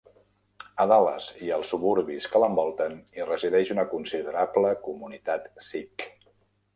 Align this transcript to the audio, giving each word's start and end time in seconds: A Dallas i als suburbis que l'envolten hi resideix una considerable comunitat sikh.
A 0.83 0.85
Dallas 0.91 1.25
i 1.47 1.49
als 1.57 1.73
suburbis 1.73 2.27
que 2.31 2.41
l'envolten 2.43 2.97
hi 3.19 3.27
resideix 3.27 3.73
una 3.75 3.85
considerable 3.93 4.73
comunitat 4.87 5.47
sikh. 5.67 6.07